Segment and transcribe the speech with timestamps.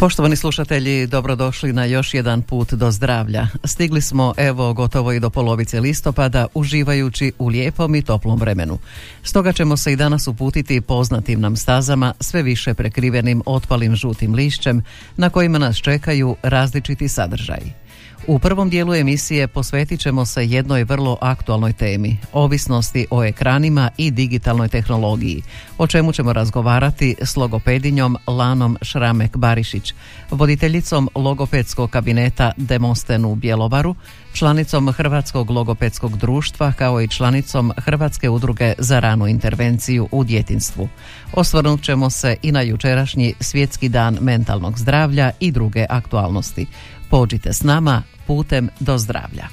[0.00, 3.46] Poštovani slušatelji, dobrodošli na još jedan put do zdravlja.
[3.64, 8.78] Stigli smo evo gotovo i do polovice listopada uživajući u lijepom i toplom vremenu.
[9.22, 14.82] Stoga ćemo se i danas uputiti poznatim nam stazama sve više prekrivenim otpalim žutim lišćem
[15.16, 17.83] na kojima nas čekaju različiti sadržaji.
[18.26, 24.10] U prvom dijelu emisije posvetit ćemo se jednoj vrlo aktualnoj temi, ovisnosti o ekranima i
[24.10, 25.42] digitalnoj tehnologiji,
[25.78, 29.92] o čemu ćemo razgovarati s logopedinjom Lanom Šramek-Barišić,
[30.30, 33.94] voditeljicom logopedskog kabineta Demosten u Bjelovaru,
[34.32, 40.88] članicom Hrvatskog logopedskog društva kao i članicom Hrvatske udruge za ranu intervenciju u djetinstvu.
[41.32, 46.66] Osvrnut ćemo se i na jučerašnji svjetski dan mentalnog zdravlja i druge aktualnosti.
[47.10, 49.48] Pođite s nama putem do zdravlja.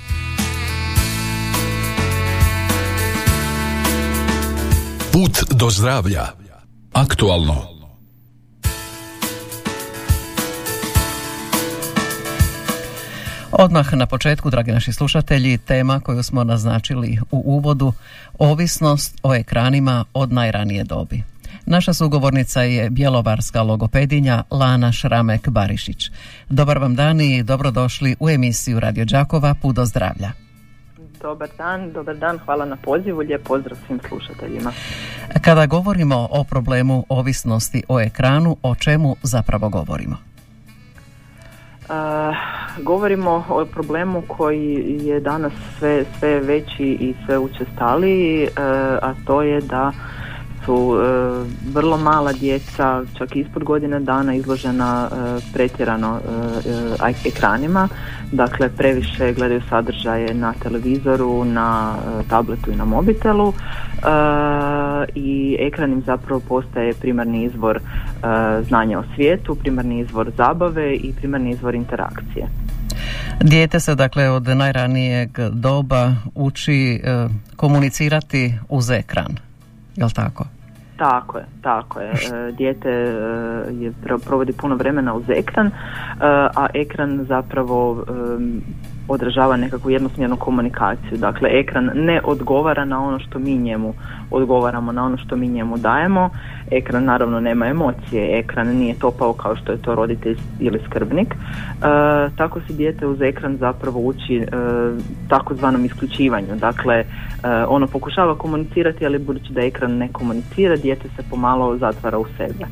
[5.12, 6.28] Put do zdravlja.
[6.94, 7.72] Aktualno.
[13.52, 17.94] Odmah na početku, dragi naši slušatelji, tema koju smo naznačili u uvodu,
[18.40, 21.24] ovisnost o ekranima od najranije dobi.
[21.66, 26.12] Naša sugovornica je bjelovarska logopedinja Lana Šramek-Barišić.
[26.50, 30.32] Dobar vam dan i dobrodošli u emisiju Radio Đakova Pudo zdravlja.
[31.22, 34.72] Dobar dan, dobar dan, hvala na pozivu, lijep pozdrav svim slušateljima.
[35.42, 40.16] Kada govorimo o problemu ovisnosti o ekranu, o čemu zapravo govorimo?
[41.82, 41.96] Uh,
[42.84, 48.48] govorimo o problemu koji je danas sve, sve veći i sve učestaliji,
[49.02, 49.92] a to je da
[50.66, 51.04] su e,
[51.74, 57.88] vrlo mala djeca, čak ispod godine dana izložena e, pretjerano e, ekranima,
[58.32, 61.96] dakle previše gledaju sadržaje na televizoru, na
[62.30, 63.54] tabletu i na mobitelu
[65.16, 67.80] i ekran im zapravo postaje primarni izvor
[68.68, 72.48] znanja o svijetu, primarni izvor zabave i primarni izvor interakcije.
[73.42, 77.02] Dijete se dakle od najranijeg doba uči
[77.56, 79.51] komunicirati uz ekran
[79.96, 80.46] jel tako?
[80.98, 82.10] Tako je, tako je.
[82.12, 83.14] E, dijete e,
[83.72, 83.94] je,
[84.26, 85.72] provodi puno vremena uz ekran, e,
[86.56, 88.06] a ekran zapravo
[89.08, 91.18] odražava nekakvu jednosmjernu komunikaciju.
[91.18, 93.94] Dakle, ekran ne odgovara na ono što mi njemu
[94.32, 96.30] odgovaramo, na ono što mi njemu dajemo.
[96.72, 101.28] Ekran naravno nema emocije, ekran nije topao kao što je to roditelj ili skrbnik.
[101.28, 101.36] E,
[102.38, 104.48] tako se dijete uz ekran zapravo uči e,
[105.30, 106.56] takozvanom isključivanju.
[106.56, 107.06] Dakle, e,
[107.68, 112.66] ono pokušava komunicirati, ali budući da ekran ne komunicira, dijete se pomalo zatvara u sebe.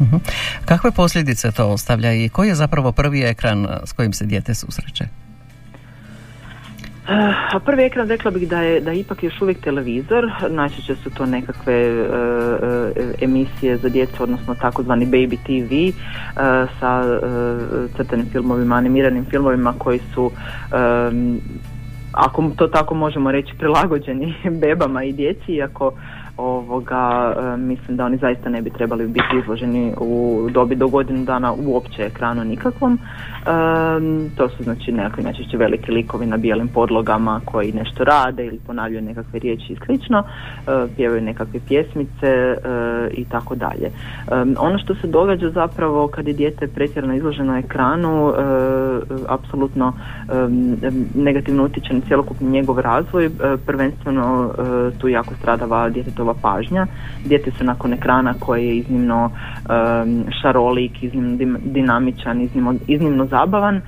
[0.00, 0.20] uh
[0.64, 5.25] Kakve posljedice to ostavlja i koji je zapravo prvi ekran s kojim se dijete susreće?
[7.08, 11.26] A prvi ekran rekla bih da je da ipak još uvijek televizor, najčešće su to
[11.26, 15.92] nekakve e, e, emisije za djecu, odnosno takozvani baby TV e,
[16.80, 17.02] sa
[17.96, 20.30] crtenim filmovima, animiranim filmovima koji su
[22.12, 25.92] ako to tako možemo reći prilagođeni bebama i djeci, iako
[26.36, 31.24] ovoga, e, mislim da oni zaista ne bi trebali biti izloženi u dobi do godinu
[31.24, 32.94] dana uopće ekranu nikakvom.
[32.94, 32.98] E,
[34.36, 39.04] to su znači nekakvi najčešće veliki likovi na bijelim podlogama koji nešto rade ili ponavljaju
[39.04, 40.24] nekakve riječi i slično, e,
[40.96, 42.56] pjevaju nekakve pjesmice
[43.12, 43.90] i tako dalje.
[44.58, 48.32] Ono što se događa zapravo kad je dijete pretjerano izloženo ekranu,
[49.28, 49.92] apsolutno
[51.14, 53.30] negativno utječe na cjelokupni njegov razvoj,
[53.66, 54.50] prvenstveno
[54.98, 56.86] tu jako stradava djetetova pažnja.
[57.24, 63.80] Dijete se nakon ekrana koji je iznimno um, šarolik, iznimno dinamičan, iznimno, iznimno zabavan,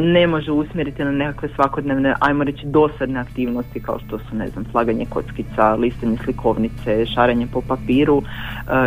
[0.00, 4.64] ne može usmjeriti na nekakve svakodnevne, ajmo reći, dosadne aktivnosti kao što su, ne znam,
[4.70, 8.24] slaganje kockica, listanje slikovnice, šarenje po papiru uh,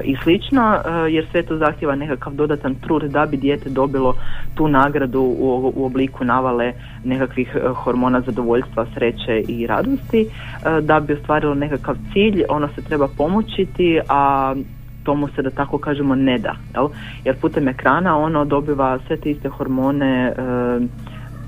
[0.04, 4.16] i slično, uh, jer sve to zahtjeva nekakav dodatan trud da bi dijete dobilo
[4.56, 6.74] tu nagradu u, u obliku navale
[7.04, 10.28] nekakvih hormona zadovoljstva, sreće i radosti,
[10.82, 14.56] da bi ostvarilo nekakav cilj, ono se treba pomoćiti, a
[15.08, 16.88] tomu se da tako kažemo ne da, jel?
[17.26, 20.34] jer putem ekrana ono dobiva sve te iste hormone e,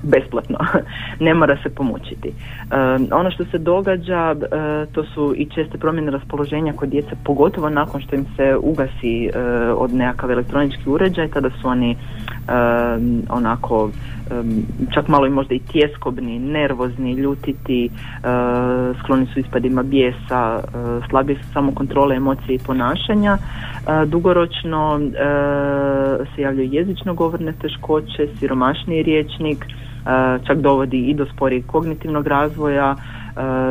[0.02, 0.58] besplatno,
[1.26, 2.28] ne mora se pomučiti.
[2.28, 2.34] E,
[3.12, 8.00] ono što se događa, e, to su i česte promjene raspoloženja kod djece, pogotovo nakon
[8.00, 9.30] što im se ugasi
[9.76, 11.96] od nekakav elektronički uređaj, tada su oni
[13.28, 13.90] onako
[14.94, 17.90] čak malo i možda i tjeskobni, nervozni, ljutiti,
[19.02, 20.60] skloni su ispadima bijesa,
[21.10, 23.38] slabije su samo kontrole emocije i ponašanja.
[24.06, 25.00] Dugoročno
[26.34, 29.66] se javljaju jezično govorne teškoće, siromašniji riječnik,
[30.46, 32.96] čak dovodi i do sporijeg kognitivnog razvoja,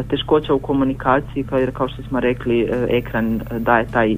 [0.09, 4.17] teškoća u komunikaciji kao, jer kao što smo rekli e, ekran daje taj e,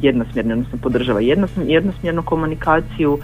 [0.00, 1.20] jednosmjerni, odnosno podržava
[1.66, 3.18] jednosmjernu komunikaciju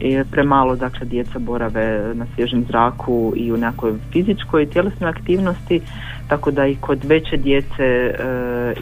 [0.00, 5.80] je premalo dakle djeca borave na svježem zraku i u nekoj fizičkoj i tjelesnoj aktivnosti
[6.28, 8.14] tako da i kod veće djece e,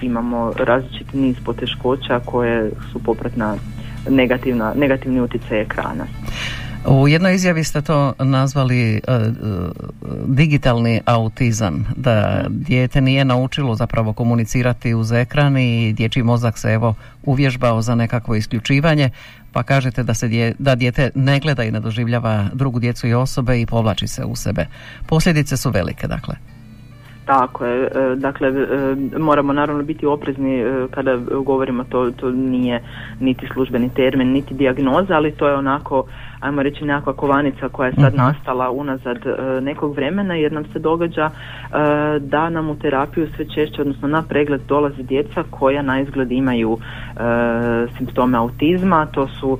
[0.02, 3.56] imamo različiti niz poteškoća koje su popratna
[4.08, 6.04] negativna, negativni utjecaj ekrana.
[6.86, 9.14] U jednoj izjavi ste to nazvali uh,
[10.26, 16.94] digitalni autizam, da dijete nije naučilo zapravo komunicirati uz ekran i dječji mozak se evo
[17.24, 19.10] uvježbao za nekakvo isključivanje,
[19.52, 23.60] pa kažete da se da dijete ne gleda i ne doživljava drugu djecu i osobe
[23.60, 24.66] i povlači se u sebe.
[25.06, 26.34] Posljedice su velike, dakle.
[27.24, 28.48] Tako je, e, dakle
[29.18, 32.82] moramo naravno biti oprezni kada govorimo to, to nije
[33.20, 36.04] niti službeni termin, niti dijagnoza, ali to je onako
[36.42, 38.22] ajmo reći nekakva kovanica koja je sad mhm.
[38.22, 43.44] nastala unazad e, nekog vremena jer nam se događa e, da nam u terapiju sve
[43.48, 47.20] češće, odnosno na pregled dolaze djeca koja na izgled imaju e,
[47.96, 49.58] simptome autizma, to su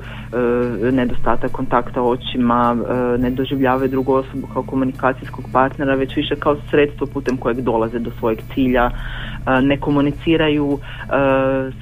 [0.93, 2.77] nedostatak kontakta očima,
[3.19, 8.11] ne doživljavaju drugu osobu kao komunikacijskog partnera, već više kao sredstvo putem kojeg dolaze do
[8.19, 8.91] svojeg cilja,
[9.63, 10.79] ne komuniciraju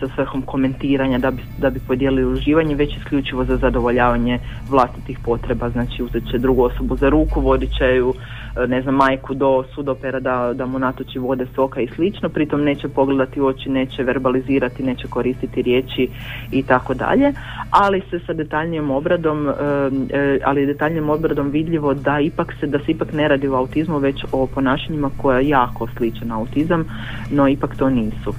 [0.01, 4.39] sa svrhom komentiranja da bi, da bi podijelili uživanje, već isključivo za zadovoljavanje
[4.69, 8.95] vlastitih potreba, znači uzet će drugu osobu za ruku, vodit će ju E, ne znam,
[8.95, 13.47] majku do sudopera da, da mu natoči vode soka i slično, pritom neće pogledati u
[13.47, 16.09] oči, neće verbalizirati, neće koristiti riječi
[16.53, 17.33] i tako dalje,
[17.71, 19.53] ali se sa detaljnijom obradom, e,
[20.19, 23.99] e, ali detaljnijom obradom vidljivo da ipak se, da se ipak ne radi o autizmu,
[23.99, 26.85] već o ponašanjima koja jako sliče na autizam,
[27.31, 28.35] no ipak to nisu.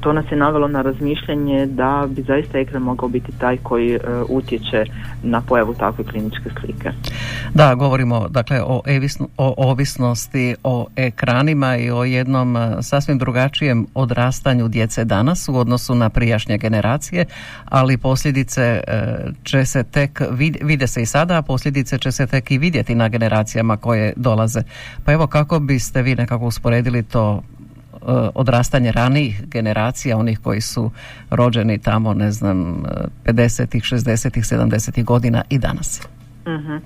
[0.00, 3.98] To nas je navelo na razmišljanje da bi zaista ekran mogao biti taj koji
[4.28, 4.84] utječe
[5.22, 6.90] na pojavu takve kliničke slike.
[7.54, 8.77] Da, govorimo dakle o
[9.36, 15.94] o, ovisnosti o ekranima i o jednom e, sasvim drugačijem odrastanju djece danas u odnosu
[15.94, 17.26] na prijašnje generacije,
[17.64, 18.82] ali posljedice e,
[19.44, 20.22] će se tek,
[20.62, 24.62] vide se i sada, a posljedice će se tek i vidjeti na generacijama koje dolaze.
[25.04, 27.98] Pa evo kako biste vi nekako usporedili to e,
[28.34, 30.90] odrastanje ranijih generacija, onih koji su
[31.30, 32.84] rođeni tamo, ne znam,
[33.24, 36.00] 50-ih, 60-ih, 70-ih godina i danas.
[36.48, 36.80] Uh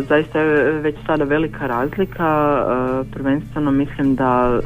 [0.00, 2.62] zaista je već sada velika razlika,
[3.12, 4.60] prvenstveno mislim da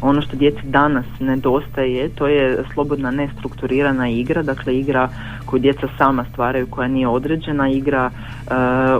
[0.00, 5.08] ono što djeci danas nedostaje to je slobodna nestrukturirana igra, dakle igra
[5.46, 8.10] koju djeca sama stvaraju koja nije određena, igra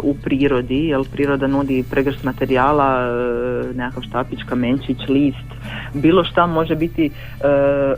[0.02, 3.06] u prirodi, jer priroda nudi pregršt materijala,
[3.74, 5.50] nekakav štapić, kamenčić, list,
[5.94, 7.10] bilo šta može biti e,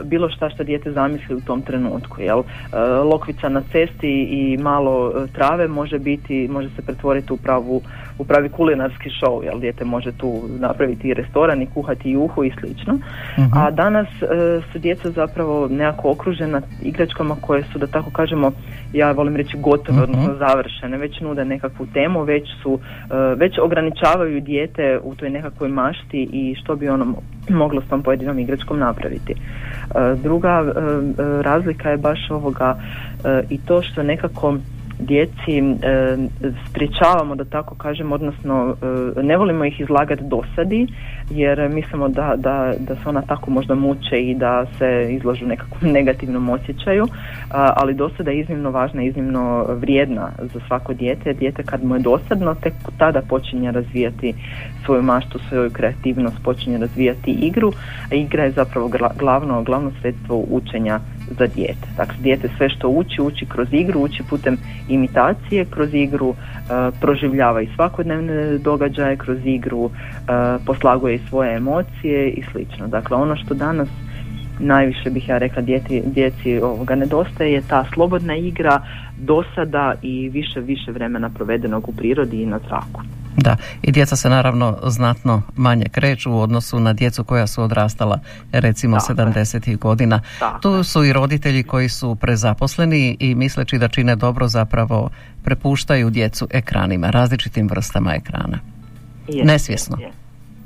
[0.05, 2.39] bilo šta što dijete zamisli u tom trenutku jel.
[2.41, 7.83] E, lokvica na cesti i malo e, trave može biti može se pretvoriti u pravu
[8.23, 12.45] u pravi kulinarski show jel dijete može tu napraviti i restoran i kuhati i uhu
[12.45, 12.95] i slično
[13.39, 13.59] mhm.
[13.59, 14.09] a danas
[14.73, 18.53] su djeca zapravo nekako okružena igračkama koje su da tako kažemo
[18.93, 22.79] ja volim reći gotove uh odnosno završene već nude nekakvu temu već su
[23.37, 27.15] već ograničavaju dijete u toj nekakvoj mašti i što bi ono
[27.49, 29.33] moglo s tom pojedinom igračkom napraviti.
[29.33, 29.37] E,
[30.23, 32.77] druga e, e, razlika je baš ovoga
[33.51, 34.57] i to što nekako
[34.99, 35.63] djeci
[36.69, 38.77] spriječavamo da tako kažem, odnosno
[39.23, 40.87] ne volimo ih izlagati dosadi
[41.31, 45.93] jer mislimo da, da, da se ona tako možda muče i da se izlažu nekakvom
[45.99, 47.07] negativnom osjećaju,
[47.51, 51.33] ali dosada je iznimno važna, iznimno vrijedna za svako dijete.
[51.33, 54.35] Dijete kad mu je dosadno, tek tada počinje razvijati
[54.85, 57.73] svoju maštu, svoju kreativnost, počinje razvijati igru,
[58.11, 61.01] igra je zapravo glavno, glavno sredstvo učenja
[61.39, 61.89] za dijete.
[61.97, 64.57] Dakle, dijete sve što uči, uči kroz igru, uči putem
[64.89, 66.35] imitacije, kroz igru
[67.01, 69.91] proživljava i svakodnevne događaje, kroz igru
[70.67, 72.89] poslaguje i svoje emocije i slično.
[72.89, 73.89] Dakle, ono što danas
[74.59, 78.83] najviše bih ja rekla djeti, djeci ovoga nedostaje je ta slobodna igra
[79.19, 83.03] dosada i više više vremena provedenog u prirodi i na zraku.
[83.37, 88.19] Da, i djeca se naravno znatno manje kreću u odnosu na djecu koja su odrastala
[88.53, 89.79] recimo Tako 70.
[89.79, 90.21] godina.
[90.61, 95.11] Tu su i roditelji koji su prezaposleni i misleći da čine dobro zapravo
[95.43, 98.59] prepuštaju djecu ekranima, različitim vrstama ekrana.
[99.29, 99.97] Je, Nesvjesno.
[100.01, 100.11] Je,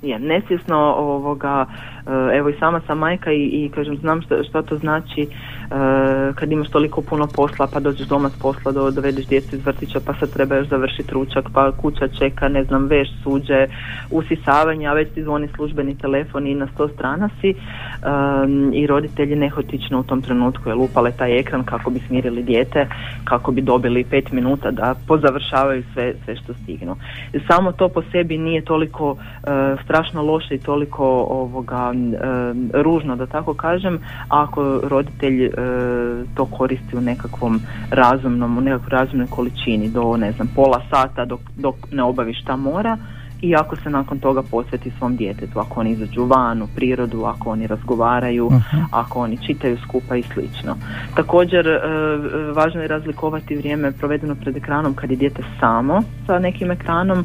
[0.03, 0.19] je.
[0.19, 1.67] nesvjesno ovoga
[2.35, 5.29] evo i sama sam majka i, i kažem znam što, što to znači
[6.35, 10.01] kad imaš toliko puno posla pa dođeš doma s posla, do, dovedeš djecu iz vrtića
[10.07, 13.67] pa sad treba još završiti ručak pa kuća čeka, ne znam, veš, suđe,
[14.11, 17.55] usisavanje, a već ti zvoni službeni telefon i na sto strana si
[18.73, 22.89] i roditelji nehotično u tom trenutku je lupale taj ekran kako bi smirili dijete,
[23.25, 26.97] kako bi dobili pet minuta da pozavršavaju sve, sve što stignu.
[27.49, 29.17] Samo to po sebi nije toliko
[29.85, 31.93] strašno loše i toliko ovoga
[32.73, 35.51] ružno da tako kažem, ako roditelj
[36.35, 37.61] to koristi u nekakvom
[37.91, 42.57] razumnom, u nekakvoj razumnoj količini do ne znam pola sata dok, dok ne obavi šta
[42.57, 42.99] mora
[43.43, 47.51] i ako se nakon toga posveti svom djetetu, ako oni izađu van u prirodu, ako
[47.51, 48.53] oni razgovaraju, uh
[48.91, 50.77] ako oni čitaju skupa i slično.
[51.17, 51.81] Također e,
[52.55, 57.25] važno je razlikovati vrijeme provedeno pred ekranom kad je dijete samo sa nekim ekranom e,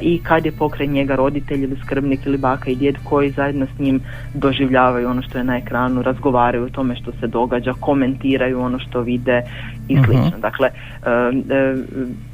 [0.00, 3.78] i kad je pokraj njega roditelj ili skrbnik ili baka i djed koji zajedno s
[3.78, 4.00] njim
[4.34, 9.00] doživljavaju ono što je na ekranu, razgovaraju o tome što se događa, komentiraju ono što
[9.00, 9.42] vide
[9.88, 10.04] i mhm.
[10.04, 10.38] slično.
[10.38, 10.72] Dakle, e,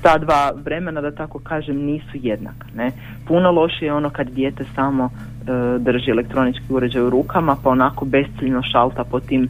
[0.02, 2.66] ta dva vremena da tako kažem nisu jednaka.
[2.74, 2.90] Ne?
[3.26, 8.04] Puno lošije je ono kad dijete samo e, drži elektronički uređaj u rukama pa onako
[8.04, 9.48] besciljno šalta po tim e,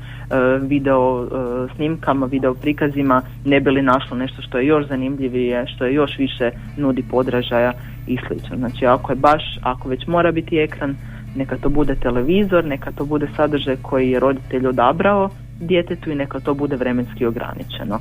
[0.62, 1.28] video e,
[1.76, 6.18] snimkama, video prikazima ne bi li našlo nešto što je još zanimljivije, što je još
[6.18, 7.72] više nudi podražaja
[8.06, 8.56] i slično.
[8.56, 10.96] Znači ako je baš, ako već mora biti ekran,
[11.36, 15.30] neka to bude televizor, neka to bude sadržaj koji je roditelj odabrao
[15.60, 17.98] djetetu i neka to bude vremenski ograničeno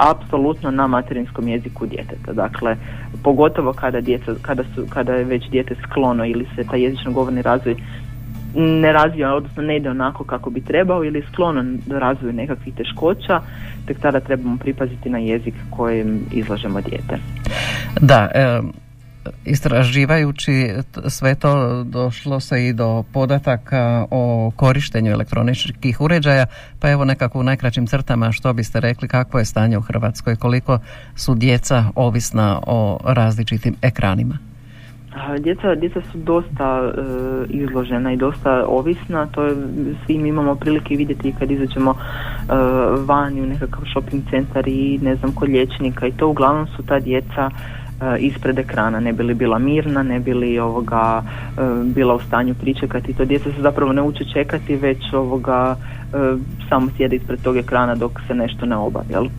[0.00, 2.32] apsolutno na materinskom jeziku djeteta.
[2.32, 2.76] Dakle,
[3.22, 7.42] pogotovo kada, djeca, kada, su, kada je već dijete sklono ili se taj jezično govorni
[7.42, 7.76] razvoj
[8.54, 13.40] ne razvija, odnosno ne ide onako kako bi trebao ili je sklono razvoju nekakvih teškoća,
[13.86, 17.16] tek tada trebamo pripaziti na jezik kojim izlažemo dijete.
[18.00, 18.60] Da, e,
[19.44, 20.70] istraživajući
[21.08, 26.46] sve to došlo se i do podataka o korištenju elektroničkih uređaja,
[26.80, 30.78] pa evo nekako u najkraćim crtama što biste rekli kakvo je stanje u Hrvatskoj, koliko
[31.14, 34.38] su djeca ovisna o različitim ekranima?
[35.38, 37.02] Djeca, djeca su dosta e,
[37.48, 39.54] izložena i dosta ovisna, to je,
[40.06, 41.94] svi mi imamo prilike vidjeti kad izađemo e,
[43.06, 46.98] vani u nekakav shopping centar i ne znam kod liječnika i to uglavnom su ta
[46.98, 47.50] djeca
[48.18, 52.54] ispred ekrana, ne bi li bila mirna, ne bi li ovoga e, bila u stanju
[52.54, 53.14] pričekati.
[53.14, 56.16] To djeca se zapravo ne uče čekati, već ovoga e,
[56.68, 59.06] samo sjede ispred tog ekrana dok se nešto ne obavi.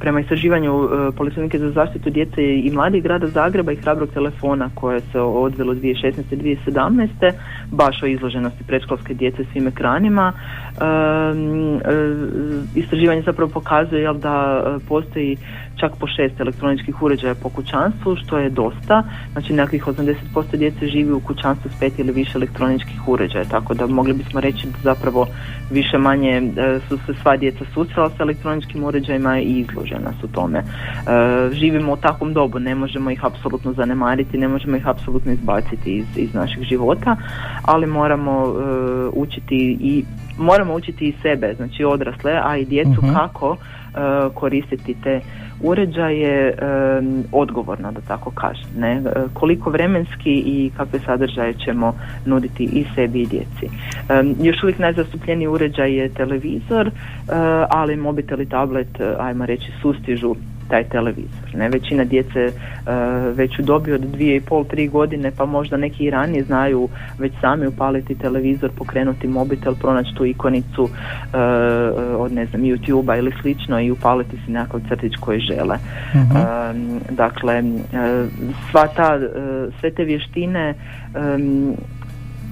[0.00, 5.20] Prema istraživanju Policijnike za zaštitu djece i mladih grada Zagreba i hrabrog telefona koje se
[5.20, 6.12] odvelo 2016.
[6.30, 7.32] i 2017.
[7.70, 10.32] baš o izloženosti predškolske djece svim ekranima.
[12.74, 15.36] Istraživanje zapravo pokazuje jel, da postoji
[15.76, 19.02] čak po šest elektroničkih uređaja po kućanstvu, što je dosta.
[19.32, 23.86] Znači nekakvih 80% djece živi u kućanstvu s pet ili više elektroničkih uređaja, tako da
[23.86, 25.26] mogli bismo reći da zapravo
[25.70, 30.58] više manje e, su se sva djeca susrela sa elektroničkim uređajima i izložena su tome.
[30.58, 30.64] E,
[31.52, 36.06] živimo u takvom dobu, ne možemo ih apsolutno zanemariti, ne možemo ih apsolutno izbaciti iz,
[36.16, 37.16] iz naših života,
[37.62, 38.52] ali moramo e,
[39.12, 40.04] učiti i
[40.38, 43.14] moramo učiti i sebe, znači odrasle, a i djecu mhm.
[43.14, 43.56] kako
[44.34, 45.20] koristiti te
[45.60, 46.54] uređaje
[47.32, 48.92] odgovorno da tako kažem ne?
[48.92, 51.94] E, koliko vremenski i kakve sadržaje ćemo
[52.26, 53.68] nuditi i sebi i djeci
[54.42, 56.92] još uvijek najzastupljeniji uređaj je televizor e,
[57.70, 60.34] ali mobitel i tablet e, ajmo reći sustižu
[60.68, 61.54] taj televizor.
[61.54, 61.68] Ne?
[61.68, 66.04] Većina djece uh, već u dobi od dvije i pol, tri godine, pa možda neki
[66.04, 70.90] i ranije znaju već sami upaliti televizor, pokrenuti mobitel, pronaći tu ikonicu uh,
[72.18, 75.76] od ne znam youtube ili slično i upaliti si nekakav crtić koji žele.
[76.14, 76.54] uh
[77.10, 77.62] dakle,
[78.70, 79.18] sva ta,
[79.80, 80.74] sve te vještine
[81.14, 81.76] um,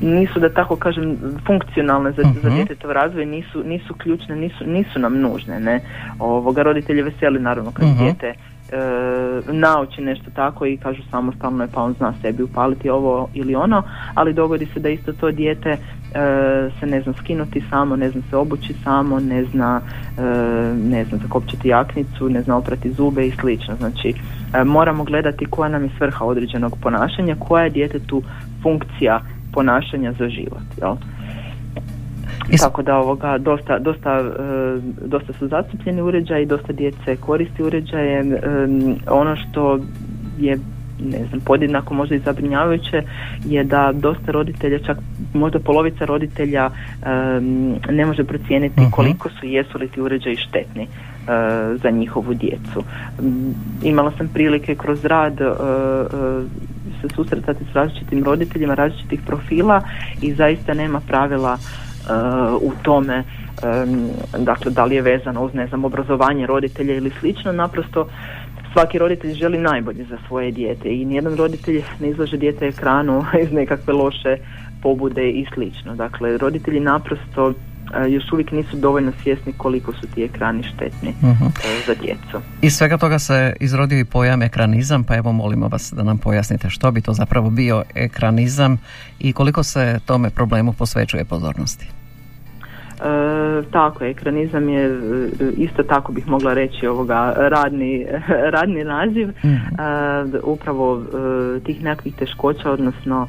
[0.03, 1.17] nisu da tako kažem
[1.47, 2.43] funkcionalne za, uh-huh.
[2.43, 2.57] za mhm.
[2.57, 5.61] djetetov razvoj, nisu, nisu ključne, nisu, nisu nam nužne.
[5.61, 5.81] Ne?
[6.19, 8.35] Ovoga roditelji veseli naravno kad uh dijete
[8.73, 13.55] e, nauči nešto tako i kažu samostalno je pa on zna sebi upaliti ovo ili
[13.55, 13.83] ono,
[14.15, 15.79] ali dogodi se da isto to dijete e,
[16.81, 19.81] se ne zna skinuti samo, ne zna se obući samo, ne zna
[20.19, 20.23] e,
[20.75, 23.77] ne zna zakopčiti jaknicu, ne zna oprati zube i slično.
[23.77, 24.15] Znači
[24.55, 28.23] e, moramo gledati koja nam je svrha određenog ponašanja, koja je djetetu
[28.63, 29.21] funkcija
[29.53, 30.63] ponašanja za život.
[30.81, 30.97] Jel?
[32.59, 38.19] Tako da ovoga dosta, dosta, e, dosta su zastupljeni uređaji, dosta djece koristi uređaje.
[38.19, 38.39] E,
[39.07, 39.79] ono što
[40.39, 40.59] je
[41.11, 43.03] ne znam, podjednako možda i zabrinjavajuće
[43.45, 44.99] je da dosta roditelja, čak
[45.35, 46.71] možda polovica roditelja
[47.91, 50.87] ne može procijeniti uh koliko su jesu li ti uređaji štetni.
[51.83, 52.83] za njihovu djecu.
[53.83, 55.41] Imala sam prilike kroz rad
[57.03, 59.83] se susretati s različitim roditeljima različitih profila
[60.23, 61.59] i zaista nema pravila
[62.61, 63.25] u tome
[64.39, 68.07] dakle da li je vezano uz ne znam obrazovanje roditelja ili slično naprosto
[68.73, 73.53] svaki roditelj želi najbolje za svoje dijete i nijedan roditelj ne izlaže dijete ekranu iz
[73.53, 74.37] nekakve loše
[74.83, 75.95] pobude i slično.
[75.95, 77.53] Dakle, roditelji naprosto
[78.09, 81.53] još uvijek nisu dovoljno svjesni koliko su ti ekrani štetni uh
[81.87, 82.41] za djecu.
[82.63, 86.71] Iz svega toga se izrodio i pojam ekranizam, pa evo molimo vas da nam pojasnite
[86.71, 88.79] što bi to zapravo bio ekranizam
[89.19, 92.02] i koliko se tome problemu posvećuje pozornosti.
[93.03, 94.99] E, tako, ekranizam je e,
[95.57, 98.07] isto tako bih mogla reći ovoga radni,
[98.57, 99.49] radni naziv mm.
[99.49, 101.03] e, upravo
[101.57, 103.29] e, tih nekakvih teškoća, odnosno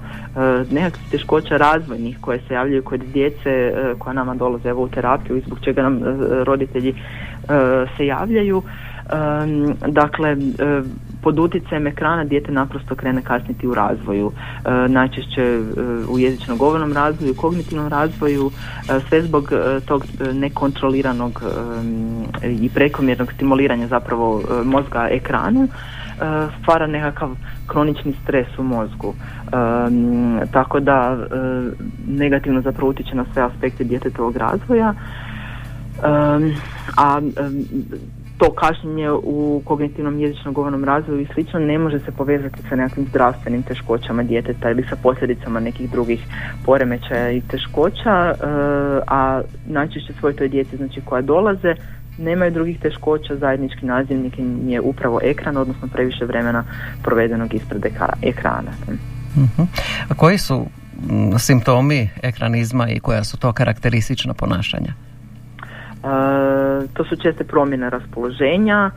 [0.72, 5.42] nekakvih teškoća razvojnih koje se javljaju kod djece koja nama dolaze evo u terapiju i
[5.42, 6.00] zbog čega nam
[6.44, 6.94] roditelji
[7.98, 8.62] se javljaju.
[9.88, 10.38] Dakle,
[11.24, 14.32] pod utjecajem ekrana dijete naprosto krene kasniti u razvoju.
[14.66, 15.60] E, najčešće e,
[16.10, 18.52] u jezično govornom razvoju, kognitivnom razvoju,
[18.90, 19.52] e, sve zbog
[19.86, 21.44] tog nekontroliranog
[22.44, 25.68] i prekomjernog stimuliranja zapravo mozga ekranu
[26.62, 27.30] stvara nekakav
[27.68, 29.14] kronični stres u mozgu.
[30.52, 31.18] tako da
[32.08, 34.94] negativno zapravo utječe na sve aspekte djetetovog razvoja.
[36.98, 37.22] a
[38.44, 43.08] to kašnjenje u kognitivnom jezičnom govornom razvoju i slično ne može se povezati sa nekakvim
[43.08, 46.26] zdravstvenim teškoćama djeteta ili sa posljedicama nekih drugih
[46.66, 48.36] poremećaja i teškoća, e,
[49.08, 51.76] a najčešće svoj toj djeci znači koja dolaze
[52.18, 54.34] nemaju drugih teškoća, zajednički nazivnik
[54.68, 56.64] je upravo ekran, odnosno previše vremena
[57.04, 57.86] provedenog ispred
[58.22, 58.72] ekrana.
[59.36, 59.68] uh
[60.10, 60.66] A koji su
[61.40, 64.94] simptomi ekranizma i koja su to karakteristična ponašanja?
[66.94, 68.92] To su česte promjene raspoloženja,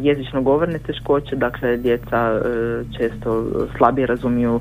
[0.00, 2.40] jezično govorne teškoće, dakle djeca
[2.98, 3.44] često
[3.76, 4.60] slabije razumiju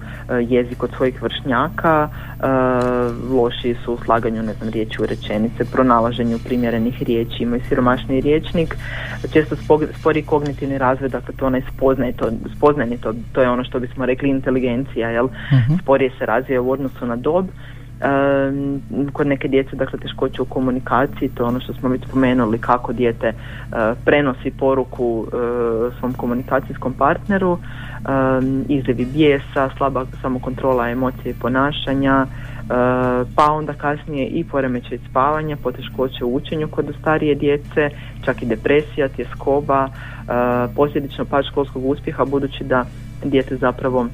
[0.49, 2.09] jezik od svojih vršnjaka,
[3.31, 8.75] lošiji su u slaganju ne znam, riječi u rečenice, pronalaženju primjerenih riječi, imaju siromašniji riječnik,
[9.33, 9.55] često
[9.99, 14.05] spori kognitivni razvoj, dakle to onaj spoznaje, to, spoznanje, to, to je ono što bismo
[14.05, 15.25] rekli inteligencija, jel?
[15.25, 17.45] uh sporije se razvija u odnosu na dob,
[19.13, 22.93] kod neke djece dakle teškoće u komunikaciji to je ono što smo već spomenuli kako
[22.93, 23.33] dijete
[24.05, 25.27] prenosi poruku
[25.99, 27.57] svom komunikacijskom partneru.
[28.67, 32.25] Izljevi bijesa slaba samokontrola emocije i ponašanja
[33.35, 37.89] pa onda kasnije i poremećaj spavanja poteškoće u učenju kod starije djece
[38.25, 39.89] čak i depresija tjeskoba
[40.75, 42.85] posljedično pad školskog uspjeha budući da
[43.23, 44.07] dijete zapravo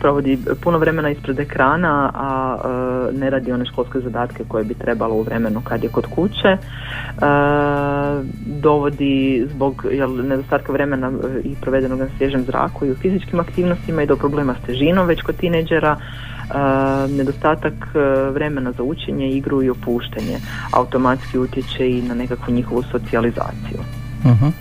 [0.00, 5.14] provodi puno vremena ispred ekrana, a e, ne radi one školske zadatke koje bi trebalo
[5.14, 6.48] u vremenu kad je kod kuće.
[6.48, 6.58] E,
[8.46, 14.02] dovodi zbog jel, nedostatka vremena e, i provedenog na svježem zraku i u fizičkim aktivnostima
[14.02, 15.96] i do problema s težinom već kod tineđera.
[17.08, 17.74] nedostatak
[18.32, 20.38] vremena za učenje, igru i opuštanje
[20.72, 23.99] automatski utječe i na nekakvu njihovu socijalizaciju.
[24.24, 24.52] Uh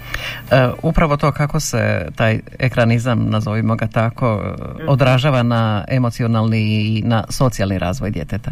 [0.84, 4.90] upravo to kako se taj ekranizam, nazovimo ga tako, mhm.
[4.90, 8.52] odražava na emocionalni i na socijalni razvoj djeteta?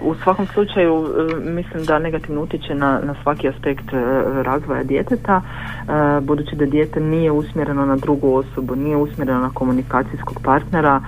[0.00, 3.96] u svakom slučaju e, mislim da negativno utječe na, na svaki aspekt e,
[4.42, 10.40] razvoja djeteta e, budući da dijete nije usmjereno na drugu osobu, nije usmjereno na komunikacijskog
[10.44, 11.00] partnera,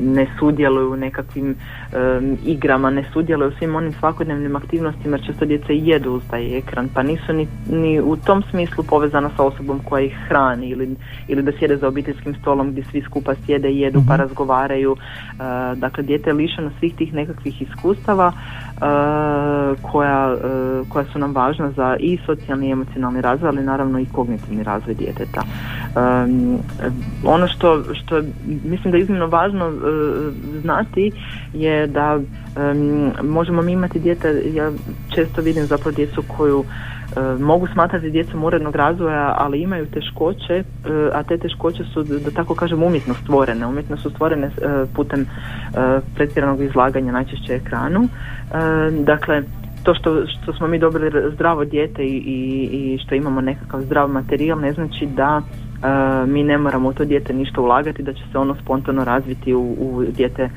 [0.00, 1.54] ne sudjeluju u nekakvim
[2.44, 6.88] igrama, ne sudjeluju u svim onim svakodnevnim aktivnostima jer često djeca jedu uz taj ekran
[6.94, 10.96] pa nisu ni, ni u tom smislu povezana sa osobom koja ih hrani ili,
[11.28, 14.22] ili da sjede za obiteljskim stolom gdje svi skupa sjede i jedu pa mhm.
[14.22, 14.96] razgovaraju.
[15.76, 18.32] Dakle, dijete je lišeno svih tih nekakvih iskustava
[19.82, 20.36] koja,
[20.88, 24.94] koja su nam važna za i socijalni i emocionalni razvoj, ali naravno i kognitivni razvoj
[24.94, 25.42] djeteta.
[27.24, 28.22] Ono što, što
[28.64, 29.72] mislim da je iznimno važno
[30.60, 31.12] znati
[31.52, 32.20] je da
[33.22, 34.70] možemo mi imati dijete, ja
[35.14, 36.64] često vidim zapravo djecu koju
[37.40, 40.64] mogu smatrati djecom urednog razvoja, ali imaju teškoće, e,
[41.14, 43.66] a te teškoće su, da tako kažem, umjetno stvorene.
[43.66, 44.50] Umjetno su stvorene e,
[44.94, 45.26] putem
[46.14, 48.08] pretjeranog izlaganja najčešće ekranu.
[49.04, 49.42] Dakle,
[49.82, 52.16] to što, što smo mi dobili zdravo dijete i,
[52.72, 55.42] i, što imamo nekakav zdrav materijal ne znači da
[56.26, 59.76] mi ne moramo u to dijete ništa ulagati, da će se ono spontano razviti u,
[59.78, 60.50] u dijete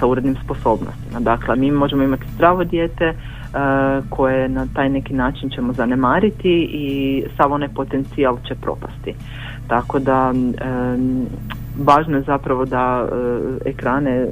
[0.00, 1.20] sa urednim sposobnostima.
[1.20, 3.14] Dakle, mi možemo imati zdravo dijete
[4.10, 9.14] koje na taj neki način ćemo zanemariti i sav onaj potencijal će propasti.
[9.68, 10.32] Tako da
[11.78, 14.28] važno je zapravo da e, ekrane e,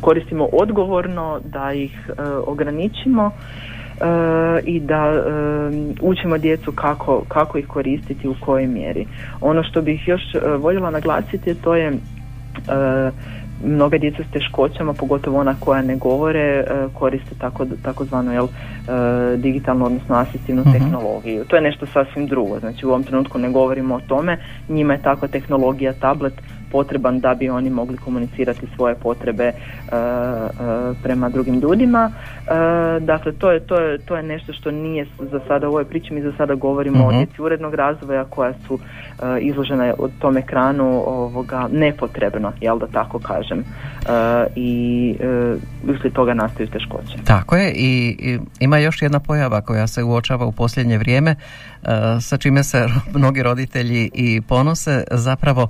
[0.00, 3.30] koristimo odgovorno, da ih e, ograničimo
[4.64, 5.24] i da
[6.00, 9.06] učimo djecu kako, kako ih koristiti u kojoj mjeri.
[9.40, 10.22] Ono što bih još
[10.58, 11.92] voljela naglasiti to je
[13.64, 19.36] mnoga djeca s teškoćama, pogotovo ona koja ne govore, e, koriste tako, takozvanu jel, e,
[19.36, 20.72] digitalnu, odnosno asistivnu mhm.
[20.72, 21.44] tehnologiju.
[21.44, 22.58] To je nešto sasvim drugo.
[22.58, 26.34] Znači u ovom trenutku ne govorimo o tome, njima je takva tehnologija, tablet
[26.72, 29.52] potreban da bi oni mogli komunicirati svoje potrebe e,
[31.02, 32.10] prema drugim ljudima.
[33.00, 36.14] Dakle, to je, to, je, to je nešto što nije za sada u ovoj priči,
[36.14, 37.18] mi za sada govorimo o mhm.
[37.18, 38.78] djeci urednog razvoja koja su
[39.40, 43.58] izložena od tom ekranu ovoga, nepotrebno, jel da tako kažem.
[43.58, 44.06] Uh,
[44.56, 45.14] I
[45.84, 47.16] uh, uslijed toga nastaju teškoće.
[47.24, 51.36] Tako je i, ima još jedna pojava koja se uočava u posljednje vrijeme
[52.20, 55.68] sa čime se mnogi roditelji i ponose zapravo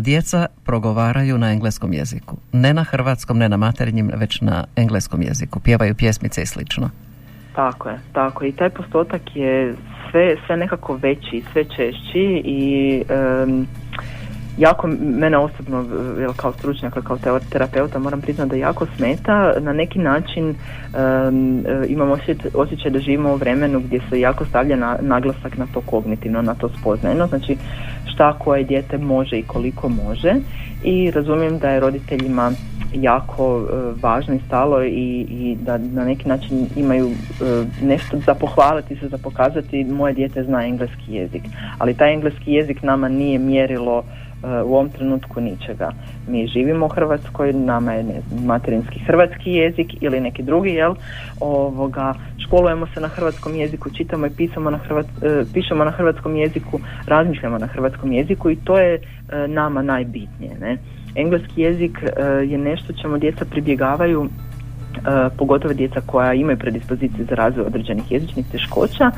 [0.00, 2.36] djeca progovaraju na engleskom jeziku.
[2.52, 5.60] Ne na hrvatskom, ne na materinjim, već na engleskom jeziku.
[5.60, 6.90] Pjevaju pjesmice i slično.
[7.54, 9.74] Tako je, tako I taj postotak je
[10.10, 13.02] sve, sve nekako veći, sve češći i
[14.58, 15.84] jako mene osobno
[16.36, 17.18] kao stručnjaka, kao
[17.50, 19.52] terapeuta moram priznati da jako smeta.
[19.60, 22.10] Na neki način um, imam
[22.54, 26.54] osjećaj, da živimo u vremenu gdje se jako stavlja na, naglasak na to kognitivno, na
[26.54, 27.26] to spoznajno.
[27.26, 27.56] Znači
[28.12, 30.34] šta koje dijete može i koliko može
[30.84, 32.52] i razumijem da je roditeljima
[32.94, 37.16] jako uh, važno i stalo i, i da na neki način imaju uh,
[37.82, 41.42] nešto za pohvaliti se, za pokazati moje dijete zna engleski jezik.
[41.78, 44.04] Ali taj engleski jezik nama nije mjerilo
[44.64, 45.92] u ovom trenutku ničega.
[46.28, 50.94] Mi živimo u Hrvatskoj, nama je ne znam, materinski hrvatski jezik ili neki drugi, jel?
[51.40, 56.36] Ovoga, školujemo se na hrvatskom jeziku, čitamo i pisamo na hrvat, e, pišemo na hrvatskom
[56.36, 59.00] jeziku, razmišljamo na hrvatskom jeziku i to je e,
[59.48, 60.58] nama najbitnije.
[60.60, 60.76] Ne?
[61.14, 64.28] Engleski jezik e, je nešto čemu djeca pribjegavaju
[65.38, 69.10] pogotovo djeca koja imaju predispozicije za razvoj određenih jezičnih teškoća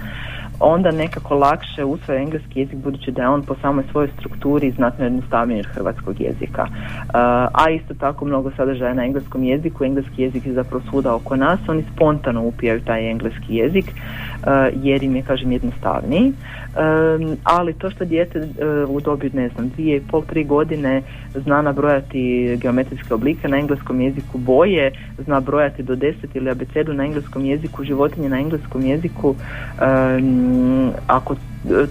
[0.61, 5.05] onda nekako lakše usvoje engleski jezik budući da je on po samoj svojoj strukturi znatno
[5.05, 6.63] jednostavniji od hrvatskog jezika.
[6.63, 7.15] Uh,
[7.53, 11.61] a isto tako mnogo sadržaja na engleskom jeziku, engleski jezik je zapravo svuda oko nas,
[11.69, 13.85] oni spontano upijaju taj engleski jezik
[14.83, 16.33] jer im je, kažem, jednostavniji.
[16.75, 21.03] Um, ali to što dijete uh, u dobi, ne znam, dvije i pol, tri godine
[21.35, 27.05] zna nabrojati geometrijske oblike na engleskom jeziku boje, zna brojati do deset ili abecedu na
[27.05, 31.35] engleskom jeziku, životinje na engleskom jeziku, um, ako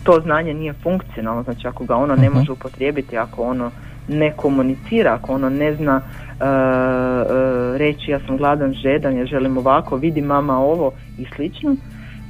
[0.04, 2.38] to znanje nije funkcionalno, znači ako ga ono ne mhm.
[2.38, 3.72] može upotrijebiti, ako ono
[4.08, 9.58] ne komunicira, ako ono ne zna uh, uh, reći ja sam gladan, žedan, ja želim
[9.58, 11.76] ovako, vidi mama ovo i slično,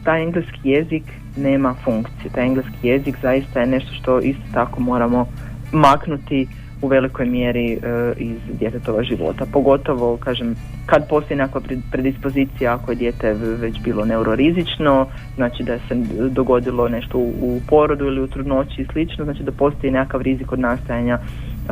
[0.03, 1.03] taj engleski jezik
[1.37, 2.31] nema funkcije.
[2.33, 5.27] Taj engleski jezik zaista je nešto što isto tako moramo
[5.71, 6.47] maknuti
[6.83, 7.81] u velikoj mjeri uh,
[8.17, 9.45] iz djetetova života.
[9.53, 11.61] Pogotovo, kažem, kad postoji nekakva
[11.91, 15.95] predispozicija ako je dijete već bilo neurorizično, znači da se
[16.29, 20.51] dogodilo nešto u, u porodu ili u trudnoći i slično, znači da postoji nekakav rizik
[20.51, 21.69] od nastajanja uh,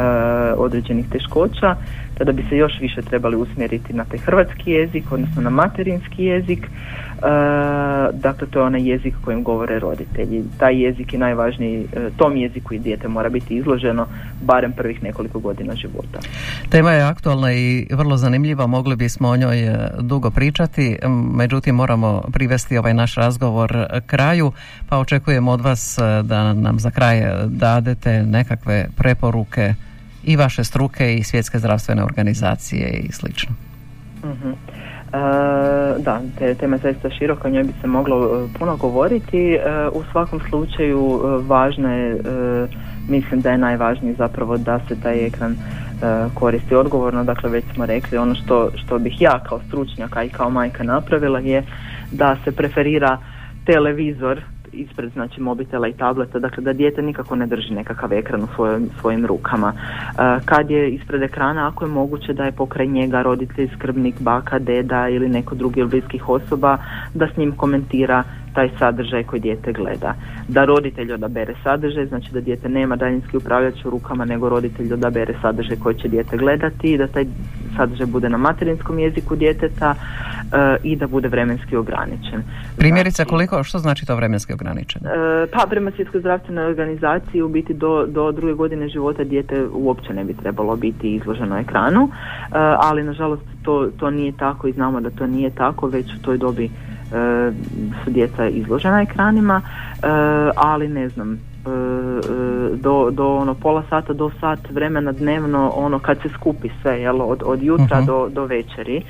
[0.58, 1.76] određenih teškoća,
[2.21, 6.67] tada bi se još više trebali usmjeriti na taj hrvatski jezik, odnosno na materinski jezik,
[7.21, 10.43] E, dakle to je onaj jezik kojim govore roditelji.
[10.57, 14.07] Taj jezik je najvažniji, e, tom jeziku i dijete mora biti izloženo
[14.41, 16.19] barem prvih nekoliko godina života.
[16.69, 20.97] Tema je aktualna i vrlo zanimljiva, mogli bismo o njoj e, dugo pričati,
[21.34, 24.51] međutim moramo privesti ovaj naš razgovor kraju,
[24.89, 29.73] pa očekujemo od vas da nam za kraj dadete nekakve preporuke
[30.23, 33.55] i vaše struke i svjetske zdravstvene organizacije i slično.
[34.23, 34.53] uh
[35.99, 39.53] da, te, tema je zaista široka, o njoj bi se moglo e, puno govoriti.
[39.53, 39.60] E,
[39.93, 42.17] u svakom slučaju e, važno je,
[43.10, 45.55] mislim da je najvažnije zapravo da se taj ekran
[46.34, 50.49] koristi odgovorno, dakle već smo rekli ono što, što bih ja kao stručnjaka i kao
[50.49, 51.63] majka napravila je
[52.12, 53.17] da se preferira
[53.65, 54.41] televizor
[54.73, 58.89] ispred znači mobitela i tableta, dakle da dijete nikako ne drži nekakav ekran u svojim,
[58.99, 59.73] svojim rukama.
[59.73, 64.60] E, kad je ispred ekrana, ako je moguće da je pokraj njega roditelj, skrbnik, baka,
[64.60, 66.77] deda ili neko drugi od bliskih osoba,
[67.13, 68.23] da s njim komentira
[68.54, 70.14] taj sadržaj koji dijete gleda.
[70.48, 75.34] Da roditelj odabere sadržaj, znači da dijete nema daljinski upravljač u rukama, nego roditelj odabere
[75.42, 77.26] sadržaj koji će dijete gledati i da taj
[77.78, 82.44] sadržaj bude na materinskom jeziku djeteta e, i da bude vremenski ograničen.
[82.78, 85.02] Primjerice, znači, koliko, što znači to vremenski ograničen?
[85.06, 90.14] E, pa prema svjetskoj zdravstvenoj organizaciji u biti do, do druge godine života dijete uopće
[90.14, 92.10] ne bi trebalo biti izloženo ekranu, e,
[92.80, 96.38] ali nažalost to, to nije tako i znamo da to nije tako, već u toj
[96.38, 96.69] dobi
[98.04, 99.62] su djeca izložena ekranima,
[100.56, 101.39] ali ne znam,
[102.76, 107.21] do, do ono pola sata do sat vremena dnevno ono kad se skupi sve jel,
[107.21, 108.06] od, od jutra mhm.
[108.06, 109.02] do, do večeri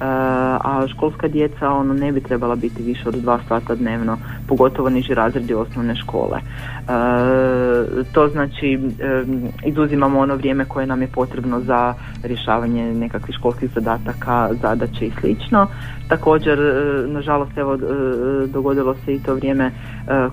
[0.00, 5.14] a školska djeca ono ne bi trebala biti više od dva sata dnevno pogotovo niži
[5.14, 6.38] razredi osnovne škole.
[8.12, 8.80] To znači
[9.64, 15.66] izuzimamo ono vrijeme koje nam je potrebno za rješavanje nekakvih školskih zadataka zadaće i slično.
[16.08, 16.58] Također
[17.06, 17.78] nažalost evo
[18.46, 19.70] dogodilo se i to vrijeme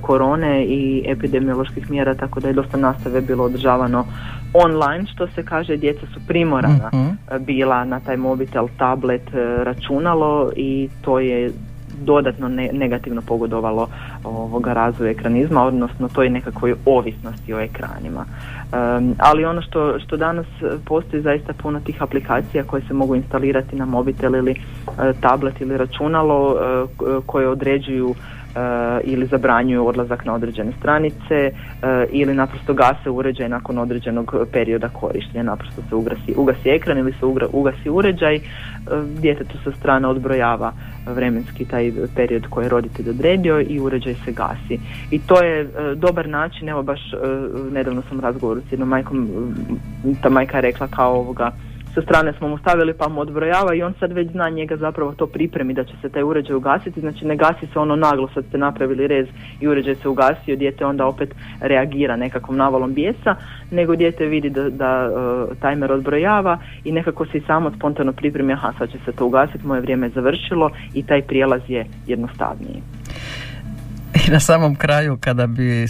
[0.02, 4.06] korone i epidemioloških mjera tako da je dosta nastave bilo održavano
[4.54, 7.44] online što se kaže djeca su primorana mhm.
[7.44, 11.52] bila na taj mobitel, tablet, e, računalo i to je
[12.02, 13.90] dodatno negativno pogodovalo
[14.24, 18.26] ovoga razvoja ekranizma, odnosno toj nekakvoj ovisnosti o ekranima.
[19.18, 20.46] ali ono što, što danas
[20.86, 24.56] postoji zaista puno tih aplikacija koje se mogu instalirati na mobitel ili e,
[25.22, 26.86] tablet ili računalo e,
[27.26, 28.37] koje određuju Eh,
[29.04, 31.52] ili zabranjuju odlazak na određene stranice eh,
[32.12, 35.44] ili naprosto gase uređaj nakon određenog perioda korištenja.
[35.44, 38.42] Naprosto se ugasi, ugasi ekran ili se ugasi uređaj, eh,
[39.20, 40.74] djetetu sa strane odbrojava
[41.06, 44.80] vremenski taj period koji je roditelj odredio i uređaj se gasi.
[45.12, 47.00] I to je dobar način, evo baš
[47.72, 49.30] nedavno sam razgovoru s jednom majkom,
[50.22, 51.52] ta majka je rekla kao ovoga,
[51.98, 55.12] sa strane smo mu stavili pa mu odbrojava i on sad već zna njega zapravo
[55.12, 58.46] to pripremi da će se taj uređaj ugasiti, znači ne gasi se ono naglo sad
[58.50, 59.28] ste napravili rez
[59.60, 61.30] i uređaj se ugasio, dijete onda opet
[61.60, 63.36] reagira nekakvom navalom bijesa,
[63.72, 68.54] nego dijete vidi da, da uh, tajmer odbrojava i nekako se i samo spontano pripremi,
[68.54, 72.82] aha sad će se to ugasiti, moje vrijeme je završilo i taj prijelaz je jednostavniji.
[74.28, 75.88] I na samom kraju kada bi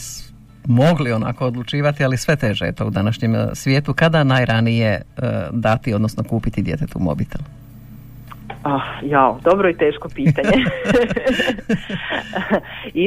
[0.67, 3.93] mogli onako odlučivati, ali sve teže je to u današnjem eh, svijetu.
[3.93, 7.41] Kada najranije eh, dati, odnosno kupiti djetetu mobitel?
[8.63, 10.49] Ah, jao, dobro i teško pitanje.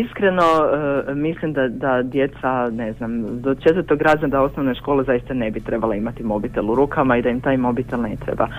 [0.02, 5.50] Iskreno uh, mislim da, da djeca, ne znam, do četvrtog razreda osnovne škole zaista ne
[5.50, 8.44] bi trebala imati mobitel u rukama i da im taj mobitel ne treba.
[8.44, 8.50] Uh,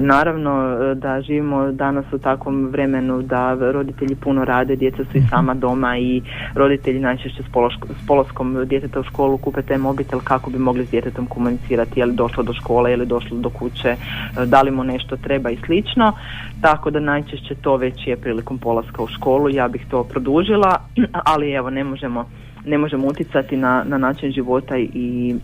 [0.00, 5.20] naravno uh, da živimo danas u takvom vremenu da roditelji puno rade, djeca su i
[5.20, 5.28] mhm.
[5.28, 6.22] sama doma i
[6.54, 7.46] roditelji najčešće s,
[8.06, 12.12] polaskom djeteta u školu kupe taj mobitel kako bi mogli s djetetom komunicirati je li
[12.12, 13.96] došlo do škole, je li došlo do kuće,
[14.46, 16.12] da li mu nešto treba i slično
[16.60, 20.80] tako da najčešće to već je prilikom polaska u školu, ja bih to produžila,
[21.32, 22.28] ali evo ne možemo
[22.66, 25.34] ne možemo utjecati na, na način života i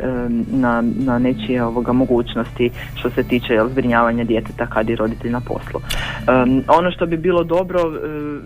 [0.51, 5.41] na, na nečije ovoga mogućnosti što se tiče jel, zbrinjavanja djeteta kad je roditelj na
[5.41, 5.81] poslu.
[6.69, 7.81] ono što bi bilo dobro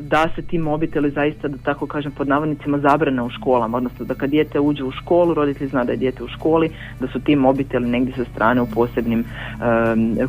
[0.01, 4.15] da se ti mobiteli zaista da tako kažem pod navodnicima zabrane u školama, odnosno da
[4.15, 7.37] kad dijete uđe u školu, roditelj zna da je dijete u školi, da su ti
[7.37, 9.25] mobiteli negdje sa strane u posebnim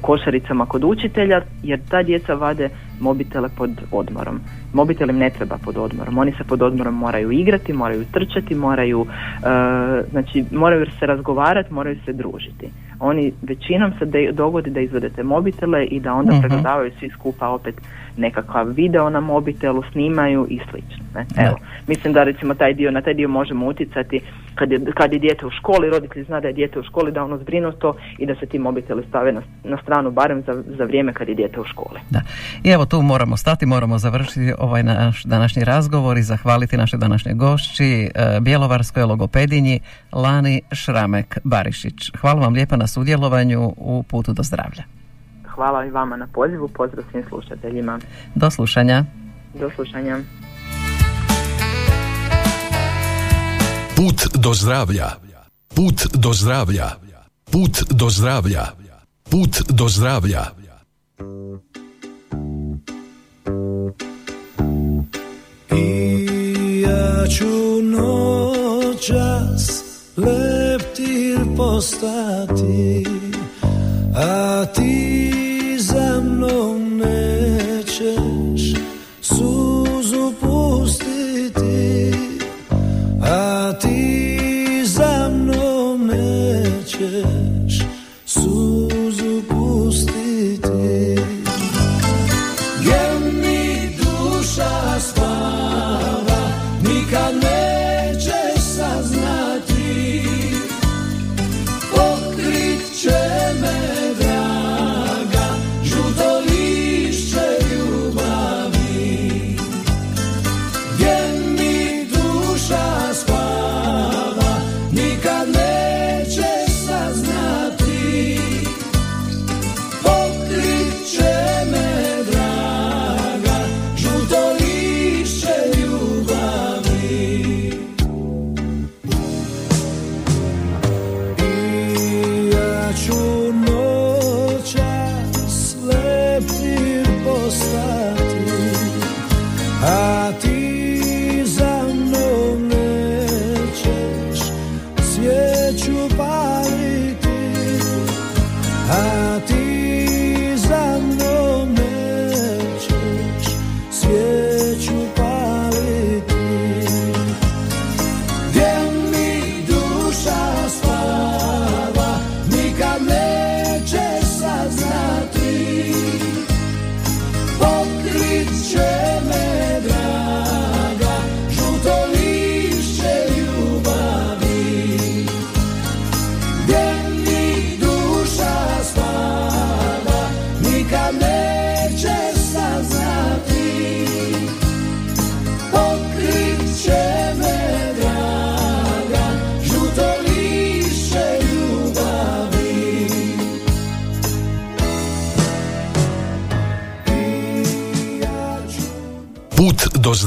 [0.01, 4.39] košaricama kod učitelja, jer ta djeca vade mobitele pod odmorom.
[4.73, 6.17] Mobitel im ne treba pod odmorom.
[6.17, 9.05] Oni se pod odmorom moraju igrati, moraju trčati, moraju,
[9.43, 12.69] e, znači, moraju se razgovarati, moraju se družiti.
[12.99, 17.47] Oni većinom se de, dogodi da izvedete mobitele i da onda uh pregledavaju svi skupa
[17.47, 17.75] opet
[18.17, 21.05] nekakav video na mobitelu, snimaju i slično.
[21.15, 21.25] Ne?
[21.47, 21.57] Evo,
[21.87, 24.19] mislim da recimo taj dio, na taj dio možemo utjecati
[24.57, 27.23] kad je, kad je dijete u školi, roditelj zna da je dijete u školi, da
[27.23, 30.83] ono zbrinu to i da se ti mobiteli stave na, na stranu barem za, za
[30.83, 31.99] vrijeme kad je dijete u školi.
[32.09, 32.21] Da.
[32.63, 37.33] I evo tu moramo stati, moramo završiti ovaj naš današnji razgovor i zahvaliti naše današnje
[37.33, 39.79] gošći, e, Bjelovarskoj logopedinji
[40.11, 42.11] Lani Šramek Barišić.
[42.21, 44.83] Hvala vam lijepa na sudjelovanju u putu do zdravlja.
[45.47, 47.99] Hvala i vama na pozivu, pozdrav svim slušateljima.
[48.35, 49.03] Do slušanja.
[49.59, 50.17] Do slušanja.
[53.97, 55.17] Put do zdravlja.
[55.73, 56.89] Put do zdravlja.
[57.51, 58.65] Put do zdravlja.
[59.29, 60.45] Put do zdravlja.
[65.71, 69.83] I ja ću noćas
[70.17, 73.05] leptir postati,
[74.15, 75.06] a ti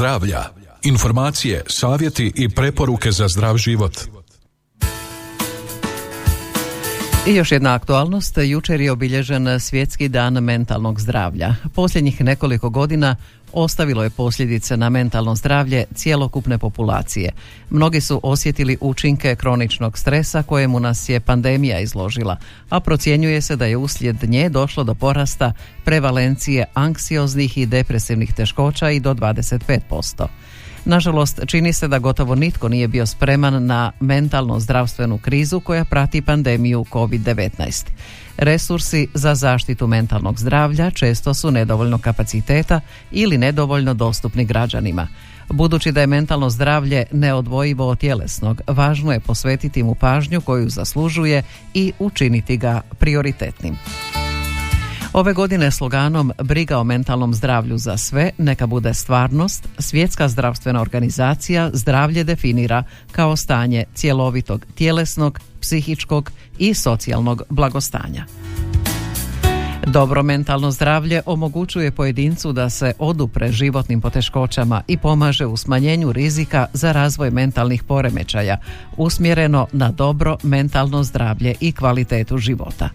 [0.01, 0.45] zdravlja.
[0.83, 3.99] Informacije, savjeti i preporuke za zdrav život.
[7.31, 8.39] I još jedna aktualnost.
[8.39, 11.55] Jučer je obilježen svjetski dan mentalnog zdravlja.
[11.75, 13.17] Posljednjih nekoliko godina
[13.53, 17.33] ostavilo je posljedice na mentalno zdravlje cjelokupne populacije.
[17.71, 22.37] Mnogi su osjetili učinke kroničnog stresa kojemu nas je pandemija izložila,
[22.71, 25.53] a procjenjuje se da je uslijed nje došlo do porasta
[25.85, 30.27] prevalencije anksioznih i depresivnih teškoća i do 25%.
[30.85, 36.23] Nažalost, čini se da gotovo nitko nije bio spreman na mentalno zdravstvenu krizu koja prati
[36.23, 37.87] pandemiju COVID-19.
[38.37, 45.09] Resursi za zaštitu mentalnog zdravlja često su nedovoljno kapaciteta ili nedovoljno dostupni građanima.
[45.51, 51.43] Budući da je mentalno zdravlje neodvojivo od tjelesnog, važno je posvetiti mu pažnju koju zaslužuje
[51.75, 53.77] i učiniti ga prioritetnim.
[55.13, 61.71] Ove godine sloganom Briga o mentalnom zdravlju za sve neka bude stvarnost, Svjetska zdravstvena organizacija
[61.73, 68.27] zdravlje definira kao stanje cjelovitog tjelesnog, psihičkog i socijalnog blagostanja.
[69.87, 76.67] Dobro mentalno zdravlje omogućuje pojedincu da se odupre životnim poteškoćama i pomaže u smanjenju rizika
[76.73, 78.59] za razvoj mentalnih poremećaja,
[78.97, 82.89] usmjereno na dobro mentalno zdravlje i kvalitetu života.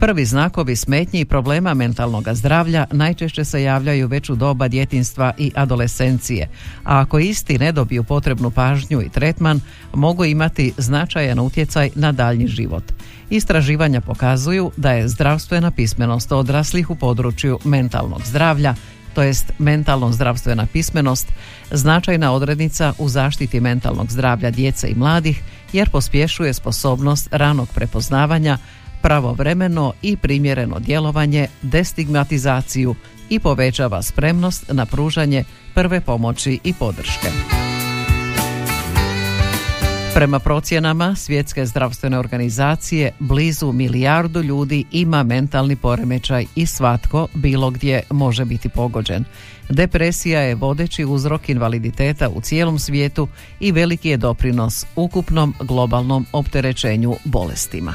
[0.00, 5.52] Prvi znakovi smetnji i problema mentalnog zdravlja najčešće se javljaju već u doba djetinstva i
[5.54, 6.48] adolescencije,
[6.84, 9.60] a ako isti ne dobiju potrebnu pažnju i tretman,
[9.94, 12.84] mogu imati značajan utjecaj na daljnji život.
[13.30, 18.74] Istraživanja pokazuju da je zdravstvena pismenost odraslih u području mentalnog zdravlja
[19.14, 21.32] to jest mentalno zdravstvena pismenost,
[21.70, 28.58] značajna odrednica u zaštiti mentalnog zdravlja djece i mladih jer pospješuje sposobnost ranog prepoznavanja,
[29.04, 32.94] pravovremeno i primjereno djelovanje, destigmatizaciju
[33.30, 37.28] i povećava spremnost na pružanje prve pomoći i podrške.
[40.14, 48.02] Prema procjenama Svjetske zdravstvene organizacije, blizu milijardu ljudi ima mentalni poremećaj i svatko bilo gdje
[48.10, 49.24] može biti pogođen.
[49.68, 53.28] Depresija je vodeći uzrok invaliditeta u cijelom svijetu
[53.60, 57.94] i veliki je doprinos ukupnom globalnom opterećenju bolestima.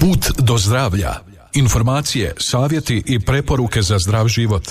[0.00, 1.14] Put do zdravlja.
[1.54, 4.62] Informacije, savjeti i preporuke za zdrav život.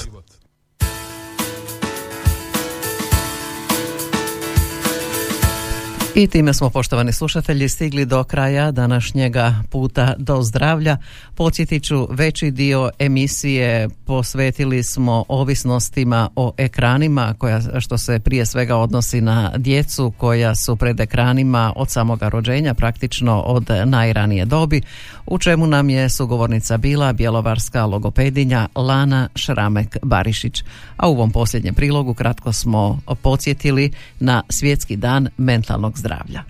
[6.16, 10.98] I time smo, poštovani slušatelji, stigli do kraja današnjega puta do zdravlja.
[11.36, 18.78] Podsjetit ću, veći dio emisije posvetili smo ovisnostima o ekranima, koja, što se prije svega
[18.78, 24.82] odnosi na djecu koja su pred ekranima od samoga rođenja, praktično od najranije dobi,
[25.26, 30.64] u čemu nam je sugovornica bila bjelovarska logopedinja Lana Šramek-Barišić.
[30.98, 36.44] A u ovom posljednjem prilogu kratko smo podsjetili na svjetski dan mentalnog zdravlja.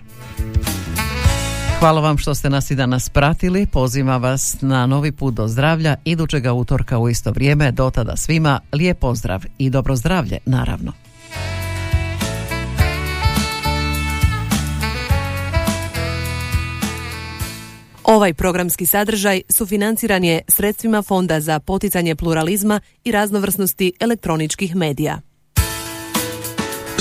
[1.80, 3.66] Hvala vam što ste nas i danas pratili.
[3.66, 7.72] Pozivam vas na novi put do zdravlja idućega utorka u isto vrijeme.
[7.72, 10.92] Do tada svima lijep pozdrav i dobro zdravlje, naravno.
[18.04, 25.29] Ovaj programski sadržaj sufinanciran je sredstvima Fonda za poticanje pluralizma i raznovrsnosti elektroničkih medija.